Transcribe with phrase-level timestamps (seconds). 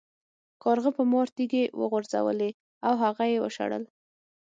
[0.63, 2.49] کارغه په مار تیږې وغورځولې
[2.85, 3.83] او هغه یې وشړل.